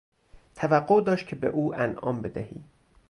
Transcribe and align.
توقع 0.55 1.01
داشت 1.01 1.27
که 1.27 1.35
به 1.35 1.47
او 1.47 1.75
انعام 1.75 2.21
بدهی. 2.21 2.63